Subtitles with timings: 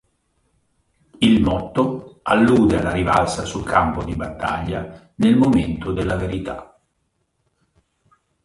[1.19, 6.75] Il motto allude alla rivalsa sul campo di battaglia, "nel momento della verità".